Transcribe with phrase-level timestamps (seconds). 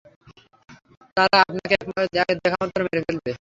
[1.17, 1.75] তারা আপনাকে
[2.39, 3.29] দেখামাত্র মেরে ফেলবে।